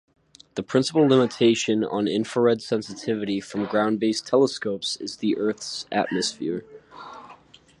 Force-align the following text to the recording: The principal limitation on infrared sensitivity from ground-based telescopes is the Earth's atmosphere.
The 0.55 0.63
principal 0.63 1.03
limitation 1.03 1.83
on 1.83 2.07
infrared 2.07 2.63
sensitivity 2.63 3.39
from 3.39 3.67
ground-based 3.67 4.25
telescopes 4.25 4.95
is 4.97 5.17
the 5.17 5.37
Earth's 5.37 5.85
atmosphere. 5.91 6.65